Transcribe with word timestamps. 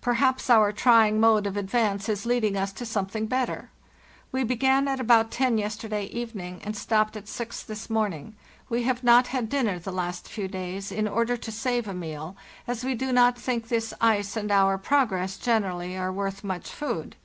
Perhaps 0.00 0.48
our 0.48 0.70
trying 0.70 1.18
mode 1.18 1.44
of 1.44 1.56
advance 1.56 2.08
is 2.08 2.24
leading 2.24 2.56
us 2.56 2.72
to 2.72 2.86
something 2.86 3.26
better. 3.26 3.68
We 4.30 4.44
began 4.44 4.86
at 4.86 5.00
about 5.00 5.32
ten 5.32 5.58
yesterday 5.58 6.04
evening, 6.04 6.60
and 6.62 6.76
stopped 6.76 7.16
at 7.16 7.26
six 7.26 7.64
this 7.64 7.90
morning. 7.90 8.36
We 8.68 8.84
have 8.84 9.02
not 9.02 9.26
had 9.26 9.48
dinner 9.48 9.80
the 9.80 9.90
last 9.90 10.28
few 10.28 10.46
days, 10.46 10.92
in 10.92 11.08
order 11.08 11.36
to 11.36 11.50
save 11.50 11.88
a 11.88 11.94
meal, 11.94 12.36
as 12.68 12.84
we 12.84 12.94
do 12.94 13.10
not 13.12 13.36
think 13.36 13.66
this 13.66 13.92
ice 14.00 14.36
and 14.36 14.52
our 14.52 14.78
progress 14.78 15.36
generally 15.36 15.96
are 15.96 16.12
worth 16.12 16.44
much 16.44 16.70
food. 16.70 17.16